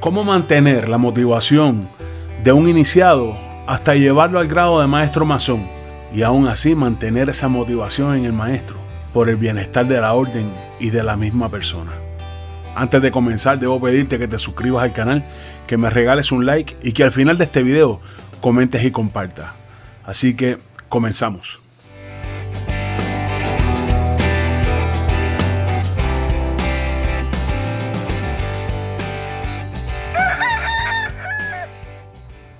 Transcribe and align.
cómo 0.00 0.24
mantener 0.24 0.88
la 0.88 0.98
motivación 0.98 1.88
de 2.44 2.52
un 2.52 2.68
iniciado 2.68 3.36
hasta 3.66 3.94
llevarlo 3.94 4.38
al 4.38 4.46
grado 4.46 4.80
de 4.80 4.86
maestro 4.86 5.26
masón 5.26 5.66
y 6.14 6.22
aún 6.22 6.48
así 6.48 6.74
mantener 6.74 7.28
esa 7.28 7.48
motivación 7.48 8.14
en 8.14 8.24
el 8.24 8.32
maestro 8.32 8.76
por 9.12 9.28
el 9.28 9.36
bienestar 9.36 9.86
de 9.86 10.00
la 10.00 10.14
orden 10.14 10.50
y 10.78 10.90
de 10.90 11.02
la 11.02 11.16
misma 11.16 11.48
persona. 11.48 11.92
Antes 12.74 13.02
de 13.02 13.10
comenzar 13.10 13.58
debo 13.58 13.80
pedirte 13.80 14.18
que 14.18 14.28
te 14.28 14.38
suscribas 14.38 14.84
al 14.84 14.92
canal, 14.92 15.24
que 15.66 15.76
me 15.76 15.90
regales 15.90 16.30
un 16.30 16.46
like 16.46 16.76
y 16.82 16.92
que 16.92 17.02
al 17.02 17.12
final 17.12 17.36
de 17.36 17.44
este 17.44 17.62
video 17.62 18.00
comentes 18.40 18.84
y 18.84 18.90
compartas. 18.90 19.48
Así 20.04 20.34
que 20.34 20.58
comenzamos. 20.88 21.60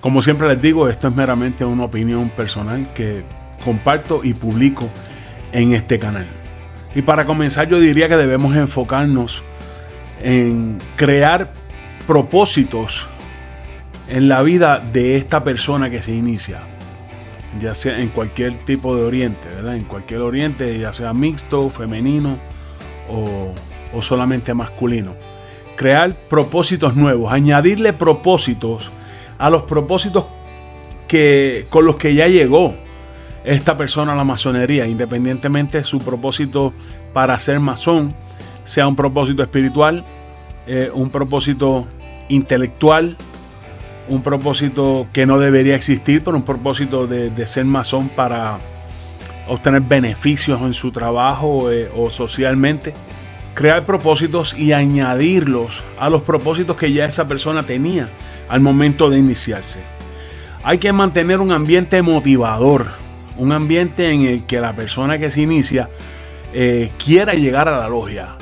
Como 0.01 0.21
siempre 0.21 0.47
les 0.47 0.61
digo, 0.61 0.87
esto 0.87 1.09
es 1.09 1.15
meramente 1.15 1.65
una 1.65 1.83
opinión 1.83 2.29
personal 2.29 2.87
que 2.93 3.23
comparto 3.63 4.21
y 4.23 4.33
publico 4.33 4.87
en 5.51 5.73
este 5.73 5.99
canal. 5.99 6.25
Y 6.95 7.01
para 7.01 7.25
comenzar 7.25 7.67
yo 7.67 7.79
diría 7.79 8.07
que 8.07 8.15
debemos 8.15 8.55
enfocarnos 8.55 9.43
en 10.21 10.79
crear 10.95 11.51
propósitos 12.07 13.07
en 14.07 14.27
la 14.27 14.41
vida 14.41 14.79
de 14.79 15.17
esta 15.17 15.43
persona 15.43 15.89
que 15.89 16.01
se 16.01 16.13
inicia, 16.13 16.61
ya 17.59 17.75
sea 17.75 17.99
en 17.99 18.07
cualquier 18.07 18.53
tipo 18.65 18.95
de 18.95 19.03
oriente, 19.03 19.47
¿verdad? 19.49 19.75
En 19.75 19.83
cualquier 19.83 20.21
oriente, 20.21 20.79
ya 20.79 20.93
sea 20.93 21.13
mixto, 21.13 21.69
femenino 21.69 22.37
o, 23.09 23.53
o 23.93 24.01
solamente 24.01 24.53
masculino. 24.53 25.13
Crear 25.75 26.15
propósitos 26.29 26.95
nuevos, 26.95 27.31
añadirle 27.31 27.93
propósitos 27.93 28.91
a 29.39 29.49
los 29.49 29.63
propósitos 29.63 30.25
que, 31.07 31.65
con 31.69 31.85
los 31.85 31.95
que 31.95 32.13
ya 32.13 32.27
llegó 32.27 32.75
esta 33.43 33.75
persona 33.77 34.13
a 34.13 34.15
la 34.15 34.23
masonería, 34.23 34.85
independientemente 34.85 35.79
de 35.79 35.83
su 35.83 35.99
propósito 35.99 36.73
para 37.13 37.39
ser 37.39 37.59
masón, 37.59 38.13
sea 38.65 38.87
un 38.87 38.95
propósito 38.95 39.41
espiritual, 39.41 40.03
eh, 40.67 40.91
un 40.93 41.09
propósito 41.09 41.87
intelectual, 42.27 43.17
un 44.09 44.21
propósito 44.21 45.07
que 45.13 45.25
no 45.25 45.39
debería 45.39 45.75
existir, 45.75 46.23
pero 46.23 46.37
un 46.37 46.43
propósito 46.43 47.07
de, 47.07 47.47
ser 47.47 47.65
masón 47.65 48.09
para 48.09 48.59
obtener 49.47 49.81
beneficios 49.81 50.61
en 50.61 50.73
su 50.73 50.91
trabajo 50.91 51.71
eh, 51.71 51.89
o 51.95 52.09
socialmente. 52.09 52.93
Crear 53.59 53.85
propósitos 53.85 54.57
y 54.57 54.71
añadirlos 54.71 55.83
a 55.97 56.09
los 56.09 56.21
propósitos 56.21 56.77
que 56.77 56.93
ya 56.93 57.03
esa 57.03 57.27
persona 57.27 57.63
tenía 57.63 58.07
al 58.47 58.61
momento 58.61 59.09
de 59.09 59.19
iniciarse. 59.19 59.81
Hay 60.63 60.77
que 60.77 60.93
mantener 60.93 61.41
un 61.41 61.51
ambiente 61.51 62.01
motivador, 62.01 62.85
un 63.35 63.51
ambiente 63.51 64.11
en 64.11 64.21
el 64.21 64.45
que 64.45 64.61
la 64.61 64.71
persona 64.71 65.17
que 65.17 65.29
se 65.29 65.41
inicia 65.41 65.89
eh, 66.53 66.91
quiera 67.03 67.33
llegar 67.33 67.67
a 67.67 67.77
la 67.77 67.89
logia, 67.89 68.37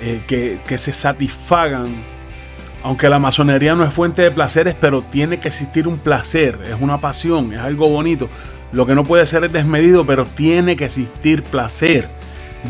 eh, 0.00 0.22
que, 0.26 0.58
que 0.66 0.78
se 0.78 0.94
satisfagan 0.94 1.84
aunque 2.82 3.10
la 3.10 3.18
masonería 3.18 3.74
no 3.74 3.84
es 3.84 3.92
fuente 3.92 4.22
de 4.22 4.30
placeres, 4.30 4.74
pero 4.80 5.02
tiene 5.02 5.40
que 5.40 5.48
existir 5.48 5.86
un 5.86 5.98
placer, 5.98 6.58
es 6.64 6.80
una 6.80 7.02
pasión, 7.02 7.52
es 7.52 7.58
algo 7.58 7.90
bonito. 7.90 8.30
Lo 8.72 8.86
que 8.86 8.94
no 8.94 9.04
puede 9.04 9.26
ser 9.26 9.44
es 9.44 9.52
desmedido, 9.52 10.06
pero 10.06 10.24
tiene 10.24 10.74
que 10.74 10.86
existir 10.86 11.42
placer 11.42 12.08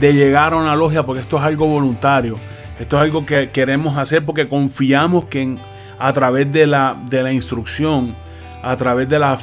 de 0.01 0.13
llegar 0.13 0.53
a 0.53 0.57
una 0.57 0.77
logia 0.77 1.05
porque 1.05 1.23
esto 1.23 1.39
es 1.39 1.43
algo 1.45 1.67
voluntario. 1.67 2.37
Esto 2.79 2.97
es 2.97 3.03
algo 3.03 3.25
que 3.25 3.51
queremos 3.51 3.97
hacer 3.97 4.25
porque 4.25 4.49
confiamos 4.49 5.27
que 5.27 5.57
a 5.99 6.13
través 6.13 6.53
de 6.53 6.67
la, 6.67 6.97
de 7.09 7.23
la 7.23 7.33
instrucción, 7.33 8.15
a 8.63 8.77
través 8.77 9.09
de 9.09 9.19
la, 9.19 9.39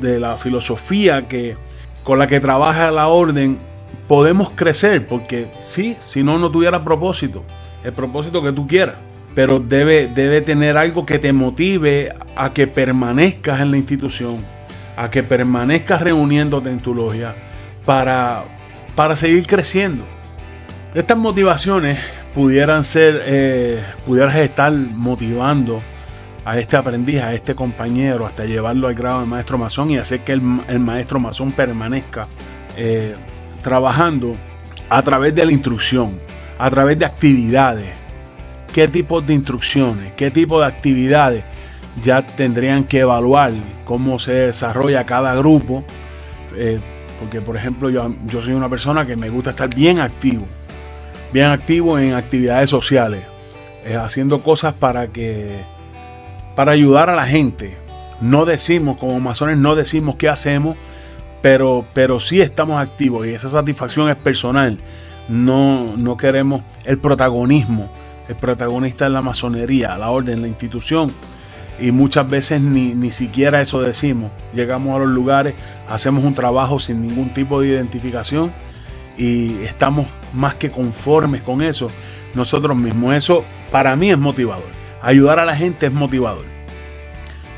de 0.00 0.18
la 0.18 0.36
filosofía 0.36 1.28
que, 1.28 1.56
con 2.02 2.18
la 2.18 2.26
que 2.26 2.40
trabaja 2.40 2.90
la 2.90 3.08
orden, 3.08 3.58
podemos 4.08 4.50
crecer, 4.50 5.06
porque 5.06 5.48
sí, 5.60 5.96
si 6.00 6.22
no, 6.22 6.38
no 6.38 6.50
tuviera 6.50 6.82
propósito, 6.82 7.44
el 7.84 7.92
propósito 7.92 8.42
que 8.42 8.52
tú 8.52 8.66
quieras, 8.66 8.96
pero 9.34 9.58
debe, 9.58 10.08
debe 10.08 10.40
tener 10.40 10.76
algo 10.76 11.06
que 11.06 11.18
te 11.18 11.32
motive 11.32 12.12
a 12.34 12.52
que 12.52 12.66
permanezcas 12.66 13.60
en 13.60 13.70
la 13.70 13.76
institución, 13.76 14.38
a 14.96 15.10
que 15.10 15.22
permanezcas 15.22 16.00
reuniéndote 16.00 16.70
en 16.70 16.80
tu 16.80 16.94
logia 16.94 17.34
para, 17.84 18.42
para 18.96 19.14
seguir 19.14 19.46
creciendo. 19.46 20.04
Estas 20.94 21.18
motivaciones 21.18 21.98
pudieran 22.34 22.84
ser, 22.84 23.22
eh, 23.26 23.84
pudieras 24.04 24.34
estar 24.36 24.72
motivando 24.72 25.80
a 26.44 26.58
este 26.58 26.76
aprendiz, 26.76 27.20
a 27.20 27.34
este 27.34 27.54
compañero, 27.54 28.26
hasta 28.26 28.46
llevarlo 28.46 28.88
al 28.88 28.94
grado 28.94 29.20
de 29.20 29.26
maestro 29.26 29.58
masón 29.58 29.90
y 29.90 29.98
hacer 29.98 30.20
que 30.20 30.32
el, 30.32 30.40
maestro 30.40 31.20
masón 31.20 31.52
permanezca 31.52 32.26
eh, 32.76 33.14
trabajando 33.62 34.34
a 34.88 35.02
través 35.02 35.34
de 35.34 35.44
la 35.44 35.52
instrucción, 35.52 36.18
a 36.58 36.70
través 36.70 36.98
de 36.98 37.04
actividades. 37.04 37.90
¿Qué 38.72 38.88
tipo 38.88 39.20
de 39.20 39.34
instrucciones? 39.34 40.12
¿Qué 40.12 40.30
tipo 40.30 40.60
de 40.60 40.66
actividades? 40.66 41.44
Ya 42.02 42.22
tendrían 42.22 42.84
que 42.84 43.00
evaluar 43.00 43.52
cómo 43.84 44.18
se 44.18 44.32
desarrolla 44.32 45.04
cada 45.04 45.34
grupo. 45.34 45.84
Eh, 46.54 46.78
porque, 47.20 47.40
por 47.40 47.56
ejemplo, 47.56 47.90
yo, 47.90 48.14
yo 48.26 48.42
soy 48.42 48.54
una 48.54 48.68
persona 48.68 49.06
que 49.06 49.16
me 49.16 49.30
gusta 49.30 49.50
estar 49.50 49.74
bien 49.74 50.00
activo 50.00 50.46
bien 51.32 51.46
activo 51.46 51.98
en 51.98 52.14
actividades 52.14 52.70
sociales, 52.70 53.22
eh, 53.84 53.96
haciendo 53.96 54.40
cosas 54.40 54.74
para 54.74 55.08
que 55.08 55.64
para 56.54 56.72
ayudar 56.72 57.10
a 57.10 57.14
la 57.14 57.26
gente. 57.26 57.76
No 58.20 58.46
decimos, 58.46 58.96
como 58.96 59.20
masones, 59.20 59.58
no 59.58 59.74
decimos 59.74 60.16
qué 60.16 60.30
hacemos, 60.30 60.78
pero, 61.42 61.84
pero 61.92 62.18
sí 62.18 62.40
estamos 62.40 62.80
activos 62.80 63.26
y 63.26 63.30
esa 63.30 63.50
satisfacción 63.50 64.08
es 64.08 64.16
personal. 64.16 64.78
No, 65.28 65.94
no 65.98 66.16
queremos 66.16 66.62
el 66.86 66.96
protagonismo. 66.96 67.90
El 68.28 68.36
protagonista 68.36 69.06
es 69.06 69.12
la 69.12 69.20
masonería, 69.20 69.98
la 69.98 70.10
orden, 70.10 70.40
la 70.40 70.48
institución. 70.48 71.12
Y 71.78 71.92
muchas 71.92 72.28
veces 72.28 72.60
ni, 72.60 72.94
ni 72.94 73.12
siquiera 73.12 73.60
eso 73.60 73.82
decimos. 73.82 74.30
Llegamos 74.54 74.96
a 74.96 74.98
los 75.00 75.08
lugares, 75.08 75.54
hacemos 75.88 76.24
un 76.24 76.34
trabajo 76.34 76.80
sin 76.80 77.02
ningún 77.02 77.34
tipo 77.34 77.60
de 77.60 77.68
identificación 77.68 78.52
y 79.18 79.62
estamos 79.64 80.06
más 80.32 80.54
que 80.54 80.70
conformes 80.70 81.42
con 81.42 81.62
eso 81.62 81.88
nosotros 82.34 82.76
mismos. 82.76 83.14
Eso 83.14 83.44
para 83.70 83.96
mí 83.96 84.10
es 84.10 84.18
motivador. 84.18 84.68
Ayudar 85.02 85.38
a 85.38 85.44
la 85.44 85.56
gente 85.56 85.86
es 85.86 85.92
motivador. 85.92 86.44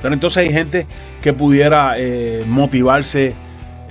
Pero 0.00 0.14
entonces 0.14 0.44
hay 0.44 0.52
gente 0.52 0.86
que 1.22 1.32
pudiera 1.32 1.94
eh, 1.96 2.44
motivarse 2.46 3.34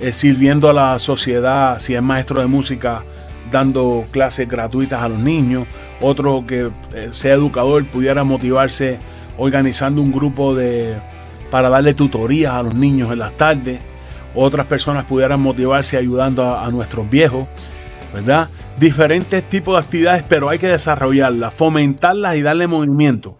eh, 0.00 0.12
sirviendo 0.12 0.68
a 0.68 0.72
la 0.72 0.98
sociedad, 0.98 1.78
si 1.80 1.94
es 1.94 2.02
maestro 2.02 2.40
de 2.40 2.46
música, 2.46 3.02
dando 3.50 4.04
clases 4.10 4.48
gratuitas 4.48 5.02
a 5.02 5.08
los 5.08 5.18
niños. 5.18 5.66
Otro 6.00 6.44
que 6.46 6.70
eh, 6.94 7.08
sea 7.10 7.34
educador 7.34 7.84
pudiera 7.86 8.24
motivarse 8.24 8.98
organizando 9.38 10.02
un 10.02 10.12
grupo 10.12 10.54
de, 10.54 10.94
para 11.50 11.70
darle 11.70 11.94
tutorías 11.94 12.52
a 12.52 12.62
los 12.62 12.74
niños 12.74 13.10
en 13.12 13.20
las 13.20 13.32
tardes 13.32 13.80
otras 14.34 14.66
personas 14.66 15.04
pudieran 15.04 15.40
motivarse 15.40 15.96
ayudando 15.96 16.56
a, 16.56 16.70
nuestros 16.70 17.08
viejos, 17.08 17.46
¿verdad? 18.14 18.48
Diferentes 18.78 19.42
tipos 19.48 19.74
de 19.74 19.80
actividades, 19.80 20.24
pero 20.28 20.48
hay 20.48 20.58
que 20.58 20.68
desarrollarlas, 20.68 21.52
fomentarlas 21.54 22.36
y 22.36 22.42
darle 22.42 22.66
movimiento 22.66 23.36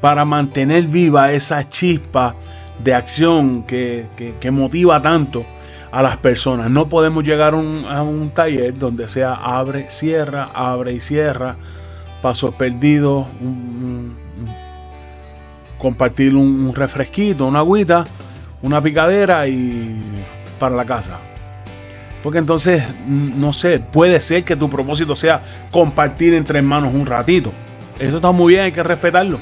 para 0.00 0.24
mantener 0.24 0.84
viva 0.84 1.32
esa 1.32 1.68
chispa 1.68 2.34
de 2.82 2.94
acción 2.94 3.62
que, 3.64 4.06
motiva 4.50 5.00
tanto 5.00 5.44
a 5.92 6.02
las 6.02 6.16
personas. 6.16 6.70
No 6.70 6.88
podemos 6.88 7.24
llegar 7.24 7.54
a 7.54 8.02
un 8.02 8.30
taller 8.34 8.78
donde 8.78 9.08
sea 9.08 9.34
abre, 9.34 9.90
cierra, 9.90 10.50
abre 10.54 10.92
y 10.92 11.00
cierra, 11.00 11.56
pasos 12.20 12.54
perdidos, 12.54 13.26
compartir 15.80 16.36
un 16.36 16.72
refresquito, 16.74 17.46
una 17.46 17.60
agüita 17.60 18.04
una 18.62 18.82
picadera 18.82 19.46
y 19.48 19.98
para 20.58 20.76
la 20.76 20.84
casa. 20.84 21.18
Porque 22.22 22.38
entonces, 22.38 22.82
no 23.06 23.52
sé, 23.52 23.78
puede 23.78 24.20
ser 24.20 24.44
que 24.44 24.56
tu 24.56 24.68
propósito 24.68 25.16
sea 25.16 25.40
compartir 25.70 26.34
entre 26.34 26.58
hermanos 26.58 26.92
un 26.92 27.06
ratito. 27.06 27.50
Eso 27.98 28.16
está 28.16 28.30
muy 28.30 28.54
bien, 28.54 28.64
hay 28.64 28.72
que 28.72 28.82
respetarlo. 28.82 29.40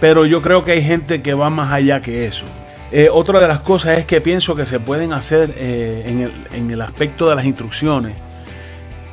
Pero 0.00 0.26
yo 0.26 0.42
creo 0.42 0.64
que 0.64 0.72
hay 0.72 0.82
gente 0.82 1.22
que 1.22 1.32
va 1.32 1.48
más 1.48 1.72
allá 1.72 2.00
que 2.00 2.26
eso. 2.26 2.44
Eh, 2.92 3.08
otra 3.10 3.40
de 3.40 3.48
las 3.48 3.60
cosas 3.60 3.98
es 3.98 4.04
que 4.04 4.20
pienso 4.20 4.54
que 4.54 4.66
se 4.66 4.80
pueden 4.80 5.12
hacer 5.12 5.54
eh, 5.56 6.30
en, 6.52 6.70
el, 6.70 6.80
aspecto 6.82 7.28
de 7.28 7.36
las 7.36 7.44
instrucciones. 7.44 8.14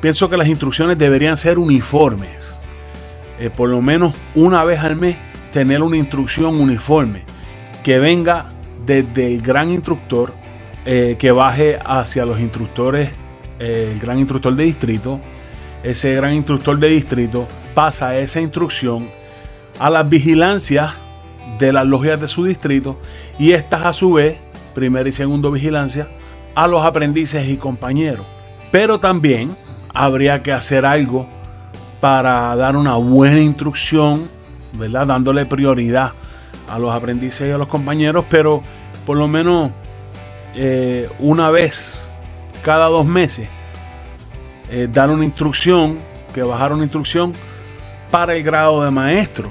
Pienso 0.00 0.28
que 0.28 0.36
las 0.36 0.48
instrucciones 0.48 0.98
deberían 0.98 1.36
ser 1.36 1.58
uniformes. 1.58 2.52
Eh, 3.40 3.50
por 3.50 3.68
lo 3.68 3.80
menos 3.80 4.14
una 4.34 4.64
vez 4.64 4.80
al 4.80 4.96
mes 4.96 5.16
tener 5.52 5.82
una 5.82 5.96
instrucción 5.96 6.60
uniforme 6.60 7.22
que 7.82 7.98
venga 7.98 8.46
desde 8.84 9.26
el 9.26 9.42
gran 9.42 9.70
instructor 9.70 10.32
eh, 10.90 11.16
que 11.18 11.32
baje 11.32 11.78
hacia 11.84 12.24
los 12.24 12.40
instructores, 12.40 13.10
eh, 13.58 13.90
el 13.92 14.00
gran 14.00 14.18
instructor 14.18 14.54
de 14.54 14.64
distrito. 14.64 15.20
Ese 15.82 16.14
gran 16.14 16.32
instructor 16.32 16.78
de 16.78 16.88
distrito 16.88 17.46
pasa 17.74 18.16
esa 18.18 18.40
instrucción 18.40 19.08
a 19.78 19.90
las 19.90 20.08
vigilancias 20.08 20.92
de 21.58 21.72
las 21.72 21.86
logias 21.86 22.20
de 22.20 22.26
su 22.26 22.44
distrito 22.44 22.98
y 23.38 23.52
estas 23.52 23.84
a 23.84 23.92
su 23.92 24.14
vez, 24.14 24.38
primera 24.74 25.08
y 25.08 25.12
segundo 25.12 25.50
vigilancia, 25.50 26.08
a 26.54 26.66
los 26.66 26.82
aprendices 26.82 27.48
y 27.48 27.58
compañeros. 27.58 28.24
Pero 28.70 28.98
también 28.98 29.54
habría 29.92 30.42
que 30.42 30.52
hacer 30.52 30.86
algo 30.86 31.28
para 32.00 32.56
dar 32.56 32.76
una 32.76 32.96
buena 32.96 33.40
instrucción, 33.40 34.28
¿verdad? 34.72 35.06
Dándole 35.06 35.46
prioridad 35.46 36.12
a 36.68 36.78
los 36.78 36.94
aprendices 36.94 37.48
y 37.48 37.50
a 37.50 37.58
los 37.58 37.68
compañeros, 37.68 38.24
pero 38.28 38.62
por 39.06 39.16
lo 39.16 39.28
menos 39.28 39.70
eh, 40.54 41.08
una 41.18 41.50
vez 41.50 42.08
cada 42.62 42.86
dos 42.86 43.06
meses 43.06 43.48
eh, 44.70 44.88
dar 44.92 45.08
una 45.10 45.24
instrucción, 45.24 45.98
que 46.34 46.42
bajar 46.42 46.72
una 46.72 46.82
instrucción 46.82 47.32
para 48.10 48.34
el 48.34 48.42
grado 48.42 48.84
de 48.84 48.90
maestro 48.90 49.50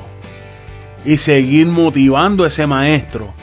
y 1.04 1.18
seguir 1.18 1.68
motivando 1.68 2.44
a 2.44 2.48
ese 2.48 2.68
maestro 2.68 3.34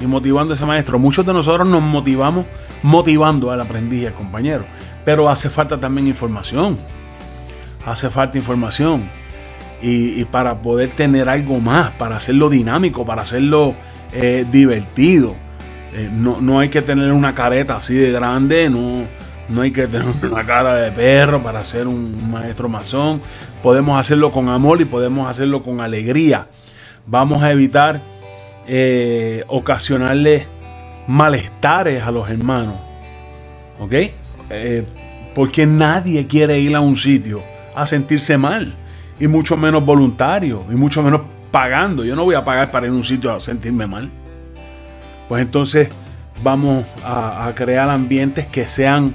y 0.00 0.06
motivando 0.06 0.52
a 0.52 0.56
ese 0.56 0.66
maestro. 0.66 0.98
Muchos 0.98 1.26
de 1.26 1.32
nosotros 1.32 1.68
nos 1.68 1.82
motivamos 1.82 2.46
motivando 2.82 3.50
al 3.50 3.60
aprendiz 3.60 4.02
y 4.02 4.06
al 4.06 4.14
compañero, 4.14 4.64
pero 5.04 5.28
hace 5.28 5.50
falta 5.50 5.78
también 5.80 6.06
información. 6.06 6.78
Hace 7.86 8.10
falta 8.10 8.38
información. 8.38 9.10
Y, 9.86 10.24
para 10.24 10.62
poder 10.62 10.92
tener 10.92 11.28
algo 11.28 11.60
más, 11.60 11.90
para 11.92 12.16
hacerlo 12.16 12.48
dinámico, 12.48 13.04
para 13.04 13.20
hacerlo 13.20 13.74
eh, 14.14 14.46
divertido. 14.50 15.34
Eh, 15.92 16.08
no, 16.10 16.40
no, 16.40 16.58
hay 16.58 16.70
que 16.70 16.80
tener 16.80 17.12
una 17.12 17.34
careta 17.34 17.76
así 17.76 17.94
de 17.94 18.10
grande, 18.10 18.70
no, 18.70 19.04
no 19.50 19.60
hay 19.60 19.72
que 19.72 19.86
tener 19.86 20.06
una 20.32 20.42
cara 20.46 20.74
de 20.76 20.90
perro 20.90 21.42
para 21.42 21.62
ser 21.64 21.86
un 21.86 22.30
maestro 22.30 22.66
masón. 22.66 23.20
Podemos 23.62 24.00
hacerlo 24.00 24.30
con 24.30 24.48
amor 24.48 24.80
y 24.80 24.86
podemos 24.86 25.28
hacerlo 25.28 25.62
con 25.62 25.82
alegría. 25.82 26.48
Vamos 27.06 27.42
a 27.42 27.52
evitar 27.52 28.00
eh, 28.66 29.44
ocasionarle 29.48 30.46
malestares 31.06 32.02
a 32.02 32.10
los 32.10 32.26
hermanos. 32.30 32.76
¿Ok? 33.78 33.94
Porque 35.34 35.66
nadie 35.66 36.26
quiere 36.26 36.58
ir 36.58 36.74
a 36.74 36.80
un 36.80 36.96
sitio 36.96 37.42
a 37.74 37.86
sentirse 37.86 38.38
mal. 38.38 38.74
Y 39.20 39.26
mucho 39.28 39.56
menos 39.56 39.84
voluntario. 39.84 40.64
Y 40.70 40.74
mucho 40.74 41.02
menos 41.02 41.22
pagando. 41.50 42.04
Yo 42.04 42.16
no 42.16 42.24
voy 42.24 42.34
a 42.34 42.44
pagar 42.44 42.70
para 42.70 42.86
ir 42.86 42.92
a 42.92 42.96
un 42.96 43.04
sitio 43.04 43.32
a 43.32 43.40
sentirme 43.40 43.86
mal. 43.86 44.10
Pues 45.28 45.42
entonces 45.42 45.88
vamos 46.42 46.84
a 47.04 47.50
crear 47.54 47.88
ambientes 47.88 48.46
que 48.46 48.66
sean 48.66 49.14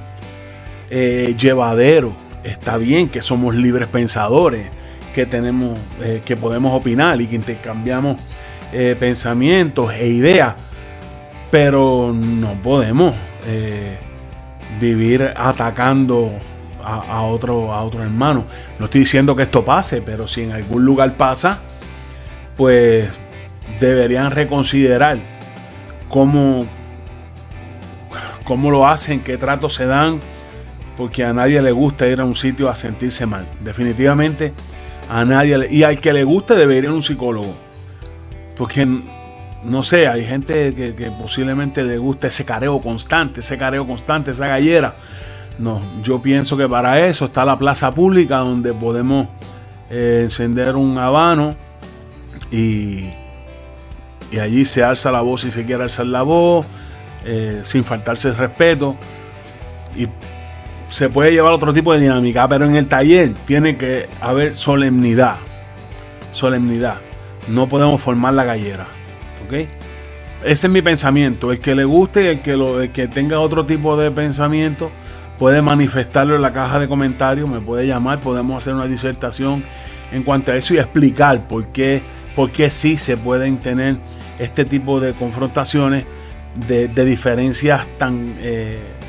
eh, 0.90 1.36
llevadero. 1.38 2.14
Está 2.44 2.78
bien 2.78 3.10
que 3.10 3.22
somos 3.22 3.54
libres 3.54 3.88
pensadores, 3.88 4.68
que 5.14 5.26
tenemos, 5.26 5.78
eh, 6.02 6.22
que 6.26 6.36
podemos 6.36 6.74
opinar 6.74 7.22
y 7.22 7.28
que 7.28 7.36
intercambiamos 7.36 8.18
eh, 8.74 8.96
pensamientos 9.00 9.94
e 9.94 10.08
ideas, 10.08 10.56
pero 11.52 12.12
no 12.14 12.54
podemos 12.62 13.16
vivir 14.80 15.34
atacando 15.36 16.32
a, 16.96 17.22
otro, 17.24 17.74
a 17.74 17.84
otro 17.84 18.04
hermano. 18.04 18.46
No 18.78 18.86
estoy 18.86 19.02
diciendo 19.02 19.36
que 19.36 19.44
esto 19.44 19.64
pase, 19.64 20.02
pero 20.02 20.28
si 20.28 20.44
en 20.44 20.52
algún 20.52 20.84
lugar 20.84 21.16
pasa, 21.16 21.60
pues 22.58 23.08
deberían 23.80 24.32
reconsiderar 24.32 25.20
cómo, 26.10 26.66
cómo 28.44 28.72
lo 28.72 28.88
hacen, 28.88 29.22
qué 29.22 29.38
tratos 29.38 29.76
se 29.76 29.86
dan 29.86 30.20
porque 31.00 31.24
a 31.24 31.32
nadie 31.32 31.62
le 31.62 31.72
gusta 31.72 32.06
ir 32.08 32.20
a 32.20 32.26
un 32.26 32.36
sitio 32.36 32.70
a 32.70 32.76
sentirse 32.76 33.26
mal. 33.26 33.48
Definitivamente 33.62 34.52
a 35.10 35.24
nadie. 35.24 35.68
y 35.72 35.84
al 35.84 35.98
que 35.98 36.12
le 36.12 36.26
guste 36.26 36.56
debería 36.56 36.84
ir 36.84 36.90
a 36.90 36.94
un 36.94 37.02
psicólogo. 37.02 37.56
Porque, 38.58 38.86
no 39.64 39.82
sé, 39.82 40.10
hay 40.10 40.26
gente 40.26 40.76
que, 40.76 41.10
posiblemente 41.12 41.86
le 41.86 41.98
gusta 41.98 42.28
ese 42.28 42.44
careo 42.44 42.82
constante, 42.82 43.40
ese 43.40 43.58
careo 43.58 43.88
constante, 43.88 44.32
esa 44.32 44.48
gallera. 44.48 44.94
No, 45.60 45.82
yo 46.04 46.22
pienso 46.22 46.56
que 46.56 46.70
para 46.70 47.06
eso 47.06 47.26
está 47.26 47.44
la 47.44 47.60
plaza 47.60 47.94
pública 47.94 48.38
donde 48.38 48.74
podemos 48.74 49.28
eh, 49.90 50.22
encender 50.24 50.78
un 50.78 50.98
habano 50.98 51.54
y, 52.50 53.10
y 54.32 54.40
allí 54.40 54.64
se 54.64 54.84
alza 54.84 55.12
la 55.12 55.20
voz 55.20 55.42
si 55.42 55.52
se 55.52 55.66
quiere 55.66 55.84
alzar 55.84 56.06
la 56.06 56.22
voz, 56.22 56.66
eh, 57.26 57.60
sin 57.64 57.84
faltarse 57.84 58.30
el 58.30 58.38
respeto. 58.38 58.96
Y 59.98 60.08
se 60.88 61.10
puede 61.10 61.32
llevar 61.32 61.52
otro 61.52 61.74
tipo 61.74 61.92
de 61.94 62.00
dinámica, 62.00 62.48
pero 62.48 62.66
en 62.66 62.78
el 62.78 62.88
taller 62.88 63.34
tiene 63.46 63.76
que 63.76 64.08
haber 64.22 64.56
solemnidad. 64.56 65.36
Solemnidad. 66.32 66.98
No 67.50 67.68
podemos 67.68 68.00
formar 68.00 68.34
la 68.34 68.46
gallera. 68.46 68.88
¿Ok? 69.46 69.68
Ese 70.46 70.68
es 70.68 70.74
mi 70.74 70.82
pensamiento. 70.82 71.52
El 71.52 71.60
que 71.60 71.76
le 71.76 71.84
guste, 71.84 72.32
el 72.32 72.40
que, 72.42 72.56
lo, 72.56 72.82
el 72.82 72.92
que 72.92 73.10
tenga 73.10 73.42
otro 73.42 73.66
tipo 73.66 73.98
de 73.98 74.10
pensamiento, 74.10 74.90
puede 75.40 75.62
manifestarlo 75.62 76.36
en 76.36 76.42
la 76.42 76.54
caja 76.54 76.78
de 76.78 76.88
comentarios, 76.88 77.50
me 77.50 77.62
puede 77.62 77.88
llamar, 77.88 78.20
podemos 78.20 78.62
hacer 78.62 78.76
una 78.76 78.86
disertación 78.86 79.64
en 80.12 80.24
cuanto 80.24 80.52
a 80.52 80.56
eso 80.56 80.74
y 80.74 80.78
explicar 80.78 81.48
por 81.48 81.68
qué, 81.68 82.04
por 82.36 82.52
qué 82.52 82.70
sí 82.70 82.98
se 82.98 83.18
pueden 83.18 83.58
tener 83.58 83.98
este 84.38 84.66
tipo 84.66 85.00
de 85.00 85.14
confrontaciones 85.14 86.06
de, 86.68 86.88
diferencias 87.06 87.88
tan... 87.98 88.36
Eh, 88.40 89.00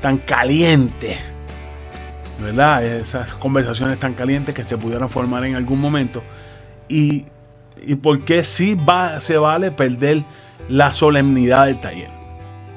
tan 0.00 0.18
caliente, 0.18 1.18
¿verdad? 2.40 2.84
Esas 2.84 3.32
conversaciones 3.34 3.98
tan 3.98 4.14
calientes 4.14 4.54
que 4.54 4.64
se 4.64 4.76
pudieran 4.76 5.08
formar 5.08 5.44
en 5.44 5.56
algún 5.56 5.80
momento. 5.80 6.22
Y, 6.88 7.24
y 7.84 7.94
por 7.96 8.20
qué 8.20 8.44
sí 8.44 8.74
va, 8.74 9.20
se 9.20 9.36
vale 9.38 9.70
perder 9.70 10.22
la 10.68 10.92
solemnidad 10.92 11.66
del 11.66 11.80
taller. 11.80 12.10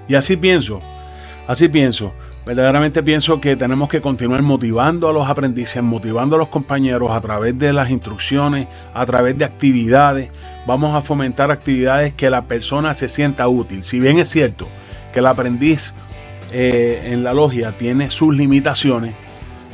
Y 0.07 0.16
así 0.16 0.38
pienso, 0.38 0.81
así 1.48 1.68
pienso. 1.68 2.13
Verdaderamente 2.50 3.04
pienso 3.04 3.40
que 3.40 3.56
tenemos 3.56 3.90
que 3.90 4.01
continuar 4.01 4.42
motivando 4.42 5.07
a 5.07 5.13
los 5.13 5.30
aprendices, 5.30 5.84
motivando 5.84 6.36
a 6.36 6.40
los 6.40 6.48
compañeros 6.48 7.12
a 7.12 7.22
través 7.22 7.60
de 7.60 7.72
las 7.72 7.92
instrucciones, 7.92 8.68
a 8.92 9.06
través 9.06 9.38
de 9.38 9.46
actividades. 9.46 10.31
Vamos 10.66 10.96
a 10.96 11.01
fomentar 11.01 11.51
actividades 11.51 12.16
que 12.16 12.31
la 12.31 12.46
persona 12.46 12.96
se 12.96 13.07
sienta 13.07 13.48
útil. 13.48 13.84
Si 13.84 14.00
bien 14.00 14.18
es 14.18 14.30
cierto 14.30 14.68
que 15.13 15.19
el 15.19 15.28
aprendiz 15.28 15.94
eh, 16.51 17.12
en 17.13 17.24
la 17.24 17.36
logia 17.36 17.72
tiene 17.74 18.10
sus 18.10 18.36
limitaciones, 18.36 19.13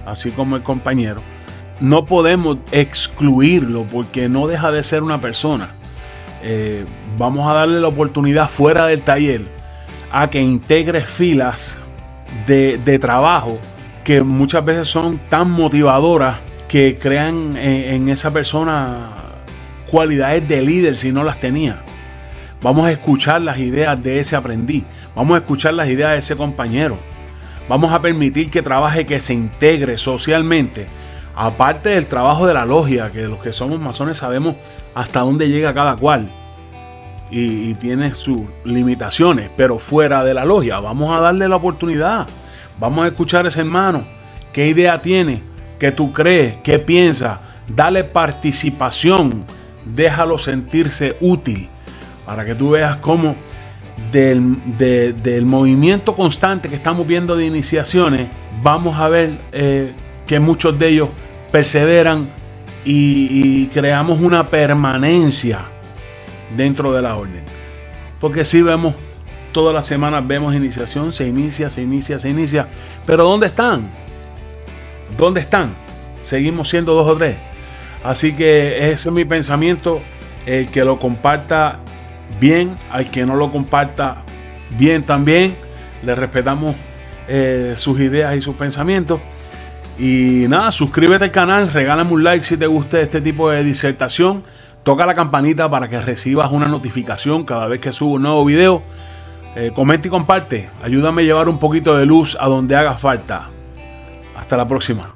así 0.05 0.31
como 0.31 0.57
el 0.57 0.61
compañero, 0.61 1.21
no 1.79 2.05
podemos 2.05 2.57
excluirlo 2.73 3.83
porque 3.83 4.27
no 4.27 4.47
deja 4.47 4.73
de 4.73 4.83
ser 4.83 5.01
una 5.01 5.21
persona. 5.21 5.69
Eh, 6.43 6.83
vamos 7.17 7.49
a 7.49 7.53
darle 7.53 7.79
la 7.79 7.87
oportunidad 7.87 8.49
fuera 8.49 8.85
del 8.87 9.01
taller 9.01 9.43
a 10.11 10.29
que 10.29 10.41
integre 10.41 10.99
filas 10.99 11.77
de, 12.47 12.99
trabajo 12.99 13.59
que 14.03 14.21
muchas 14.21 14.63
veces 14.63 14.87
son 14.87 15.19
tan 15.29 15.49
motivadoras 15.49 16.37
que 16.67 16.97
crean 16.99 17.55
en 17.57 18.09
esa 18.09 18.31
persona 18.31 19.11
cualidades 19.89 20.47
de 20.47 20.61
líder 20.61 20.97
si 20.97 21.11
no 21.11 21.23
las 21.23 21.39
tenía. 21.39 21.81
Vamos 22.61 22.87
a 22.87 22.91
escuchar 22.91 23.41
las 23.41 23.59
ideas 23.59 24.01
de 24.01 24.19
ese 24.19 24.35
aprendiz. 24.35 24.83
Vamos 25.15 25.35
a 25.35 25.37
escuchar 25.37 25.73
las 25.73 25.87
ideas 25.87 26.11
de 26.11 26.17
ese 26.17 26.35
compañero. 26.35 26.97
Vamos 27.69 27.91
a 27.91 28.01
permitir 28.01 28.49
que 28.49 28.61
trabaje, 28.61 29.05
que 29.05 29.21
se 29.21 29.33
integre 29.33 29.97
socialmente. 29.97 30.87
Aparte 31.35 31.89
del 31.89 32.07
trabajo 32.07 32.47
de 32.47 32.53
la 32.53 32.65
logia, 32.65 33.11
que 33.11 33.23
los 33.27 33.39
que 33.39 33.51
somos 33.51 33.79
masones 33.79 34.17
sabemos 34.17 34.55
hasta 34.93 35.19
dónde 35.19 35.49
llega 35.49 35.73
cada 35.73 35.95
cual. 35.95 36.27
Y, 37.31 37.73
tiene 37.75 38.13
sus 38.15 38.41
limitaciones. 38.63 39.49
Pero 39.57 39.79
fuera 39.79 40.23
de 40.23 40.33
la 40.33 40.45
logia, 40.45 40.79
vamos 40.79 41.15
a 41.15 41.19
darle 41.19 41.47
la 41.47 41.55
oportunidad. 41.55 42.27
Vamos 42.79 43.05
a 43.05 43.07
escuchar 43.07 43.45
a 43.45 43.49
ese 43.49 43.61
hermano. 43.61 44.05
¿Qué 44.53 44.67
idea 44.67 45.01
tiene? 45.01 45.41
¿Qué 45.79 45.91
tú 45.91 46.11
crees? 46.13 46.55
¿Qué 46.63 46.79
piensa? 46.79 47.39
Dale 47.67 48.03
participación. 48.03 49.43
Déjalo 49.85 50.37
sentirse 50.37 51.17
útil 51.19 51.67
para 52.25 52.45
que 52.45 52.55
tú 52.55 52.71
veas 52.71 52.97
cómo 52.97 53.35
del, 54.11 55.45
movimiento 55.45 56.15
constante 56.15 56.69
que 56.69 56.75
estamos 56.75 57.05
viendo 57.07 57.35
de 57.35 57.45
iniciaciones, 57.45 58.27
vamos 58.61 58.97
a 58.97 59.07
ver 59.07 59.37
eh, 59.51 59.93
que 60.25 60.39
muchos 60.39 60.77
de 60.77 60.89
ellos 60.89 61.09
perseveran 61.51 62.27
y, 62.83 63.65
creamos 63.67 64.21
una 64.21 64.47
permanencia 64.47 65.59
dentro 66.55 66.93
de 66.93 67.01
la 67.01 67.15
orden. 67.15 67.43
Porque 68.19 68.45
si 68.45 68.61
vemos, 68.61 68.95
todas 69.51 69.73
las 69.73 69.85
semanas 69.85 70.25
vemos 70.27 70.55
iniciación, 70.55 71.13
se 71.13 71.27
inicia, 71.27 71.69
se 71.69 71.81
inicia, 71.81 72.19
se 72.19 72.29
inicia. 72.29 72.67
Pero 73.05 73.23
¿dónde 73.23 73.47
están? 73.47 73.89
¿Dónde 75.17 75.41
están? 75.41 75.75
Seguimos 76.21 76.69
siendo 76.69 76.93
dos 76.93 77.07
o 77.07 77.15
tres. 77.15 77.35
Así 78.03 78.33
que 78.33 78.91
ese 78.91 79.09
es 79.09 79.11
mi 79.11 79.25
pensamiento. 79.25 80.01
El 80.45 80.67
que 80.67 80.85
lo 80.85 80.97
comparta 80.97 81.79
bien, 82.39 82.75
al 82.91 83.09
que 83.09 83.25
no 83.25 83.35
lo 83.35 83.51
comparta, 83.51 84.23
bien 84.77 85.03
también. 85.03 85.55
Le 86.03 86.13
respetamos 86.15 86.75
eh, 87.27 87.73
sus 87.77 87.99
ideas 87.99 88.35
y 88.35 88.41
sus 88.41 88.55
pensamientos. 88.55 89.19
Y 89.97 90.45
nada, 90.49 90.71
suscríbete 90.71 91.25
al 91.25 91.31
canal, 91.31 91.71
regálame 91.71 92.11
un 92.11 92.23
like 92.23 92.43
si 92.43 92.57
te 92.57 92.67
gusta 92.67 92.99
este 92.99 93.21
tipo 93.21 93.49
de 93.49 93.63
disertación. 93.63 94.43
Toca 94.85 95.07
la 95.07 95.15
campanita 95.15 95.67
para 95.67 95.89
que 95.89 95.99
recibas 95.99 96.51
una 96.51 96.67
notificación 96.67 97.43
cada 97.43 97.65
vez 97.65 97.81
que 97.81 97.91
subo 97.91 98.13
un 98.13 98.21
nuevo 98.21 98.45
video. 98.45 98.83
Eh, 99.55 99.71
comenta 99.73 100.07
y 100.07 100.11
comparte. 100.11 100.69
Ayúdame 100.83 101.23
a 101.23 101.25
llevar 101.25 101.49
un 101.49 101.57
poquito 101.57 101.97
de 101.97 102.05
luz 102.05 102.37
a 102.39 102.47
donde 102.47 102.75
haga 102.75 102.95
falta. 102.95 103.49
Hasta 104.37 104.55
la 104.55 104.67
próxima. 104.67 105.14